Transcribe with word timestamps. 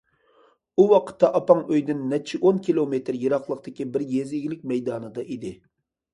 ئۇ 0.77 0.85
ۋاقىتتا 0.91 1.29
ئاپاڭ 1.39 1.61
ئۆيدىن 1.73 2.01
نەچچە 2.13 2.39
ئون 2.41 2.63
كىلومېتىر 2.69 3.21
يىراقلىقتىكى 3.25 3.89
بىر 3.93 4.09
يېزا 4.17 4.37
ئىگىلىك 4.41 4.67
مەيدانىدا 4.75 5.29
ئىدى. 5.37 5.55